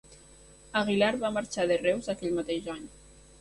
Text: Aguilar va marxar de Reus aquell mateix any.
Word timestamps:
Aguilar 0.79 1.09
va 1.25 1.31
marxar 1.35 1.67
de 1.73 1.77
Reus 1.83 2.11
aquell 2.15 2.35
mateix 2.41 2.73
any. 2.79 2.83